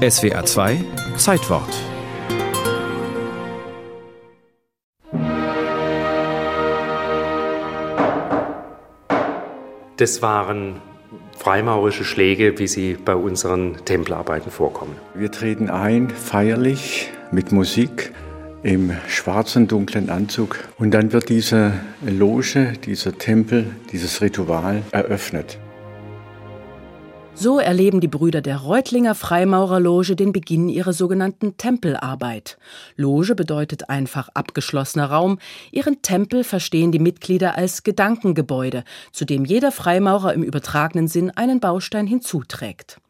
SWR 0.00 0.46
2 0.46 0.82
Zeitwort 1.18 1.68
Das 9.98 10.22
waren 10.22 10.76
freimaurische 11.36 12.04
Schläge, 12.04 12.58
wie 12.58 12.66
sie 12.66 12.94
bei 12.94 13.14
unseren 13.14 13.84
Tempelarbeiten 13.84 14.50
vorkommen. 14.50 14.96
Wir 15.12 15.30
treten 15.30 15.68
ein, 15.68 16.08
feierlich, 16.08 17.10
mit 17.30 17.52
Musik, 17.52 18.14
im 18.62 18.96
schwarzen, 19.06 19.68
dunklen 19.68 20.08
Anzug. 20.08 20.60
Und 20.78 20.92
dann 20.92 21.12
wird 21.12 21.28
diese 21.28 21.74
Loge, 22.00 22.72
dieser 22.86 23.18
Tempel, 23.18 23.66
dieses 23.92 24.22
Ritual 24.22 24.82
eröffnet. 24.92 25.58
So 27.34 27.58
erleben 27.58 28.00
die 28.00 28.08
Brüder 28.08 28.42
der 28.42 28.58
Reutlinger 28.58 29.14
Freimaurerloge 29.14 30.14
den 30.14 30.32
Beginn 30.32 30.68
ihrer 30.68 30.92
sogenannten 30.92 31.56
Tempelarbeit. 31.56 32.58
Loge 32.96 33.34
bedeutet 33.34 33.88
einfach 33.88 34.28
abgeschlossener 34.34 35.06
Raum. 35.06 35.38
Ihren 35.70 36.02
Tempel 36.02 36.44
verstehen 36.44 36.92
die 36.92 36.98
Mitglieder 36.98 37.56
als 37.56 37.82
Gedankengebäude, 37.82 38.84
zu 39.12 39.24
dem 39.24 39.44
jeder 39.46 39.72
Freimaurer 39.72 40.34
im 40.34 40.42
übertragenen 40.42 41.08
Sinn 41.08 41.30
einen 41.30 41.60
Baustein 41.60 42.06
hinzuträgt. 42.06 43.00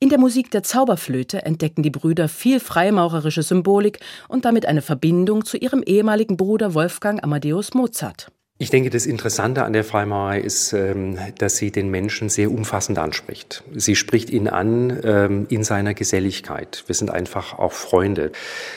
In 0.00 0.08
der 0.08 0.18
Musik 0.18 0.50
der 0.50 0.64
Zauberflöte 0.64 1.46
entdecken 1.46 1.82
die 1.82 1.90
Brüder 1.90 2.28
viel 2.28 2.58
freimaurerische 2.58 3.42
Symbolik 3.42 4.00
und 4.28 4.44
damit 4.44 4.66
eine 4.66 4.82
Verbindung 4.82 5.44
zu 5.44 5.56
ihrem 5.56 5.82
ehemaligen 5.82 6.36
Bruder 6.36 6.74
Wolfgang 6.74 7.22
Amadeus 7.22 7.72
Mozart. 7.72 8.30
Ich 8.56 8.70
denke, 8.70 8.88
das 8.88 9.04
Interessante 9.04 9.64
an 9.64 9.72
der 9.72 9.82
Freimaurerei 9.82 10.38
ist, 10.38 10.72
ähm, 10.74 11.18
dass 11.38 11.56
sie 11.56 11.72
den 11.72 11.90
Menschen 11.90 12.28
sehr 12.28 12.52
umfassend 12.52 13.00
anspricht. 13.00 13.64
Sie 13.74 13.96
spricht 13.96 14.30
ihn 14.30 14.46
an 14.46 15.00
ähm, 15.02 15.46
in 15.50 15.64
seiner 15.64 15.92
Geselligkeit. 15.92 16.84
Wir 16.86 16.94
sind 16.94 17.10
einfach 17.10 17.58
auch 17.58 17.72
Freunde. 17.72 18.30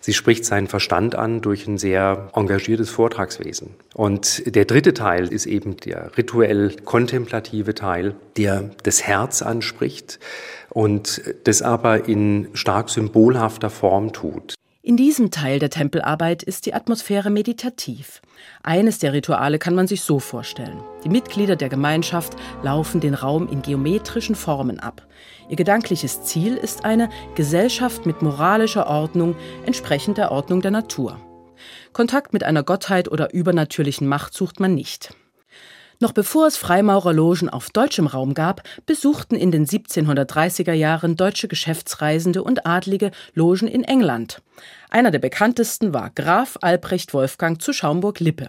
Sie 0.00 0.12
spricht 0.12 0.44
seinen 0.44 0.66
Verstand 0.66 1.14
an 1.14 1.40
durch 1.40 1.68
ein 1.68 1.78
sehr 1.78 2.30
engagiertes 2.34 2.90
Vortragswesen. 2.90 3.76
Und 3.94 4.42
der 4.52 4.64
dritte 4.64 4.92
Teil 4.92 5.32
ist 5.32 5.46
eben 5.46 5.76
der 5.76 6.16
rituell 6.18 6.74
kontemplative 6.84 7.72
Teil, 7.72 8.16
der 8.36 8.70
das 8.82 9.04
Herz 9.04 9.40
anspricht 9.40 10.18
und 10.70 11.22
das 11.44 11.62
aber 11.62 12.08
in 12.08 12.48
stark 12.54 12.90
symbolhafter 12.90 13.70
Form 13.70 14.12
tut. 14.12 14.56
In 14.82 14.96
diesem 14.96 15.30
Teil 15.30 15.58
der 15.58 15.68
Tempelarbeit 15.68 16.42
ist 16.42 16.64
die 16.64 16.72
Atmosphäre 16.72 17.28
meditativ. 17.28 18.22
Eines 18.62 18.98
der 18.98 19.12
Rituale 19.12 19.58
kann 19.58 19.74
man 19.74 19.86
sich 19.86 20.00
so 20.00 20.18
vorstellen. 20.18 20.82
Die 21.04 21.10
Mitglieder 21.10 21.54
der 21.54 21.68
Gemeinschaft 21.68 22.34
laufen 22.62 22.98
den 22.98 23.12
Raum 23.12 23.46
in 23.46 23.60
geometrischen 23.60 24.34
Formen 24.34 24.80
ab. 24.80 25.06
Ihr 25.50 25.56
gedankliches 25.56 26.22
Ziel 26.22 26.56
ist 26.56 26.86
eine 26.86 27.10
Gesellschaft 27.34 28.06
mit 28.06 28.22
moralischer 28.22 28.86
Ordnung, 28.86 29.36
entsprechend 29.66 30.16
der 30.16 30.32
Ordnung 30.32 30.62
der 30.62 30.70
Natur. 30.70 31.20
Kontakt 31.92 32.32
mit 32.32 32.42
einer 32.42 32.62
Gottheit 32.62 33.12
oder 33.12 33.34
übernatürlichen 33.34 34.08
Macht 34.08 34.32
sucht 34.32 34.60
man 34.60 34.74
nicht. 34.74 35.14
Noch 36.02 36.12
bevor 36.12 36.46
es 36.46 36.56
Freimaurerlogen 36.56 37.50
auf 37.50 37.68
deutschem 37.68 38.06
Raum 38.06 38.32
gab, 38.32 38.62
besuchten 38.86 39.34
in 39.34 39.50
den 39.50 39.66
1730er 39.66 40.72
Jahren 40.72 41.14
deutsche 41.14 41.46
Geschäftsreisende 41.46 42.42
und 42.42 42.66
Adlige 42.66 43.10
Logen 43.34 43.68
in 43.68 43.84
England. 43.84 44.40
Einer 44.88 45.10
der 45.10 45.18
bekanntesten 45.18 45.92
war 45.92 46.08
Graf 46.08 46.56
Albrecht 46.62 47.12
Wolfgang 47.12 47.60
zu 47.60 47.74
Schaumburg-Lippe. 47.74 48.48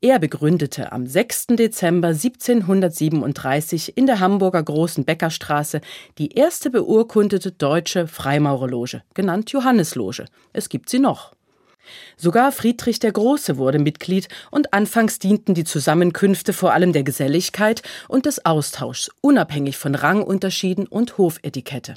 Er 0.00 0.18
begründete 0.18 0.90
am 0.90 1.06
6. 1.06 1.48
Dezember 1.48 2.08
1737 2.08 3.98
in 3.98 4.06
der 4.06 4.20
Hamburger 4.20 4.62
Großen 4.62 5.04
Bäckerstraße 5.04 5.82
die 6.16 6.32
erste 6.36 6.70
beurkundete 6.70 7.52
deutsche 7.52 8.06
Freimaurerloge, 8.06 9.02
genannt 9.12 9.50
Johannesloge. 9.50 10.24
Es 10.54 10.70
gibt 10.70 10.88
sie 10.88 11.00
noch. 11.00 11.34
Sogar 12.16 12.52
Friedrich 12.52 12.98
der 12.98 13.12
Große 13.12 13.56
wurde 13.56 13.78
Mitglied 13.78 14.28
und 14.50 14.72
anfangs 14.72 15.18
dienten 15.18 15.54
die 15.54 15.64
Zusammenkünfte 15.64 16.52
vor 16.52 16.72
allem 16.72 16.92
der 16.92 17.02
Geselligkeit 17.02 17.82
und 18.08 18.26
des 18.26 18.44
Austauschs, 18.44 19.10
unabhängig 19.20 19.76
von 19.76 19.94
Rangunterschieden 19.94 20.86
und 20.86 21.18
Hofetikette. 21.18 21.94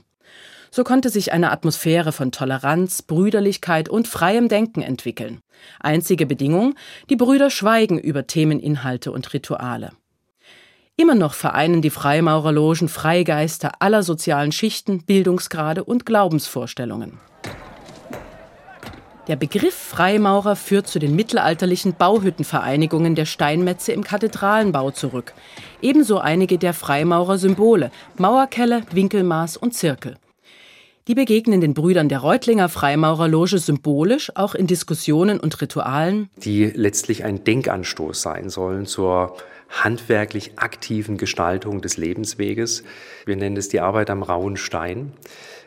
So 0.74 0.86
konnte 0.86 1.10
sich 1.10 1.34
eine 1.34 1.52
Atmosphäre 1.52 2.14
von 2.14 2.32
Toleranz, 2.32 3.02
Brüderlichkeit 3.02 3.90
und 3.90 4.08
freiem 4.08 4.48
Denken 4.48 4.82
entwickeln. 4.82 5.42
Einzige 5.82 6.26
Bedingung, 6.26 6.76
die 7.10 7.18
Brüder 7.18 7.50
schweigen 7.50 8.00
über 8.00 8.26
Themeninhalte 8.26 9.12
und 9.12 9.34
Rituale. 9.34 9.92
Immer 10.96 11.16
noch 11.16 11.34
vereinen 11.34 11.82
die 11.82 11.90
Freimaurerlogen 11.90 12.88
Freigeister 12.88 13.82
aller 13.82 14.04
sozialen 14.04 14.52
Schichten, 14.52 15.04
Bildungsgrade 15.04 15.84
und 15.84 16.06
Glaubensvorstellungen. 16.06 17.20
Der 19.28 19.36
Begriff 19.36 19.76
Freimaurer 19.76 20.56
führt 20.56 20.88
zu 20.88 20.98
den 20.98 21.16
mittelalterlichen 21.16 21.94
Bauhüttenvereinigungen 21.94 23.14
der 23.14 23.26
Steinmetze 23.26 23.92
im 23.92 24.04
Kathedralenbau 24.04 24.90
zurück. 24.90 25.34
Ebenso 25.80 26.18
einige 26.18 26.58
der 26.58 26.74
Freimaurer-Symbole, 26.74 27.92
Mauerkelle, 28.18 28.82
Winkelmaß 28.92 29.58
und 29.58 29.76
Zirkel. 29.76 30.18
Die 31.12 31.16
begegnen 31.16 31.60
den 31.60 31.74
Brüdern 31.74 32.08
der 32.08 32.20
Reutlinger 32.20 32.70
Freimaurerloge 32.70 33.58
symbolisch 33.58 34.32
auch 34.36 34.56
in 34.56 34.66
Diskussionen 34.66 35.42
und 35.42 35.60
Ritualen, 35.60 36.30
die 36.38 36.68
letztlich 36.68 37.26
ein 37.26 37.44
Denkanstoß 37.44 38.22
sein 38.22 38.50
sollen 38.50 38.86
zur 38.86 39.36
handwerklich 39.68 40.54
aktiven 40.56 41.18
Gestaltung 41.18 41.82
des 41.82 41.98
Lebensweges. 41.98 42.86
Wir 43.26 43.36
nennen 43.36 43.58
es 43.58 43.68
die 43.68 43.82
Arbeit 43.82 44.10
am 44.10 44.24
rauen 44.24 44.56
Stein 44.56 45.12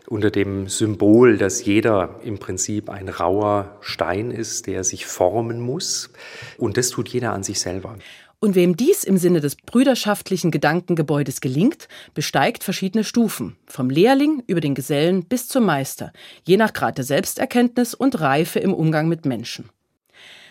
unter 0.06 0.30
dem 0.30 0.68
Symbol, 0.68 1.36
dass 1.36 1.62
jeder 1.62 2.20
im 2.22 2.38
Prinzip 2.38 2.88
ein 2.88 3.10
rauer 3.10 3.76
Stein 3.82 4.30
ist, 4.30 4.66
der 4.66 4.82
sich 4.82 5.04
formen 5.04 5.60
muss. 5.60 6.08
Und 6.56 6.78
das 6.78 6.88
tut 6.88 7.10
jeder 7.10 7.34
an 7.34 7.42
sich 7.42 7.60
selber. 7.60 7.96
Und 8.44 8.56
wem 8.56 8.76
dies 8.76 9.04
im 9.04 9.16
Sinne 9.16 9.40
des 9.40 9.56
brüderschaftlichen 9.56 10.50
Gedankengebäudes 10.50 11.40
gelingt, 11.40 11.88
besteigt 12.12 12.62
verschiedene 12.62 13.02
Stufen, 13.02 13.56
vom 13.66 13.88
Lehrling 13.88 14.42
über 14.46 14.60
den 14.60 14.74
Gesellen 14.74 15.24
bis 15.24 15.48
zum 15.48 15.64
Meister, 15.64 16.12
je 16.46 16.58
nach 16.58 16.74
Grad 16.74 16.98
der 16.98 17.06
Selbsterkenntnis 17.06 17.94
und 17.94 18.20
Reife 18.20 18.58
im 18.58 18.74
Umgang 18.74 19.08
mit 19.08 19.24
Menschen. 19.24 19.70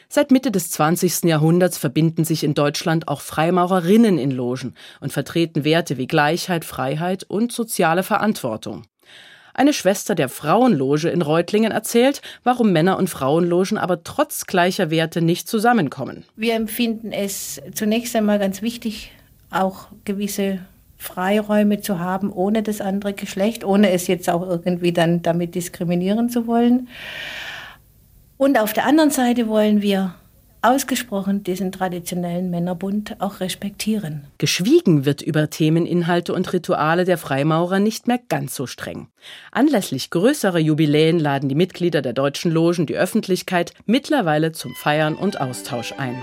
Seit 0.09 0.31
Mitte 0.31 0.49
des 0.49 0.71
20. 0.71 1.25
Jahrhunderts 1.25 1.77
verbinden 1.77 2.25
sich 2.25 2.43
in 2.43 2.55
Deutschland 2.55 3.07
auch 3.07 3.21
Freimaurerinnen 3.21 4.17
in 4.17 4.31
Logen 4.31 4.73
und 4.99 5.13
vertreten 5.13 5.63
Werte 5.63 5.95
wie 5.97 6.07
Gleichheit, 6.07 6.65
Freiheit 6.65 7.25
und 7.25 7.51
soziale 7.51 8.01
Verantwortung. 8.01 8.87
Eine 9.53 9.73
Schwester 9.73 10.15
der 10.15 10.29
Frauenloge 10.29 11.09
in 11.09 11.21
Reutlingen 11.21 11.71
erzählt, 11.71 12.21
warum 12.43 12.71
Männer- 12.71 12.97
und 12.97 13.09
Frauenlogen 13.09 13.77
aber 13.77 14.03
trotz 14.03 14.47
gleicher 14.47 14.89
Werte 14.89 15.21
nicht 15.21 15.47
zusammenkommen. 15.47 16.23
Wir 16.35 16.55
empfinden 16.55 17.11
es 17.11 17.61
zunächst 17.73 18.15
einmal 18.15 18.39
ganz 18.39 18.61
wichtig, 18.63 19.11
auch 19.51 19.87
gewisse 20.05 20.59
Freiräume 20.97 21.81
zu 21.81 21.99
haben 21.99 22.31
ohne 22.31 22.63
das 22.63 22.81
andere 22.81 23.13
Geschlecht, 23.13 23.63
ohne 23.63 23.91
es 23.91 24.07
jetzt 24.07 24.29
auch 24.29 24.41
irgendwie 24.41 24.93
dann 24.93 25.21
damit 25.21 25.53
diskriminieren 25.53 26.29
zu 26.29 26.47
wollen. 26.47 26.87
Und 28.37 28.59
auf 28.59 28.73
der 28.73 28.85
anderen 28.85 29.11
Seite 29.11 29.47
wollen 29.47 29.81
wir 29.81 30.15
ausgesprochen 30.63 31.43
diesen 31.43 31.71
traditionellen 31.71 32.49
Männerbund 32.49 33.17
auch 33.19 33.41
respektieren. 33.41 34.25
Geschwiegen 34.37 35.05
wird 35.05 35.21
über 35.21 35.49
Themeninhalte 35.49 36.33
und 36.33 36.51
Rituale 36.53 37.03
der 37.03 37.17
Freimaurer 37.17 37.79
nicht 37.79 38.07
mehr 38.07 38.19
ganz 38.29 38.55
so 38.55 38.65
streng. 38.65 39.09
Anlässlich 39.51 40.09
größerer 40.09 40.59
Jubiläen 40.59 41.19
laden 41.19 41.49
die 41.49 41.55
Mitglieder 41.55 42.01
der 42.01 42.13
deutschen 42.13 42.51
Logen 42.51 42.85
die 42.85 42.95
Öffentlichkeit 42.95 43.73
mittlerweile 43.85 44.53
zum 44.53 44.73
Feiern 44.75 45.15
und 45.15 45.41
Austausch 45.41 45.93
ein. 45.97 46.15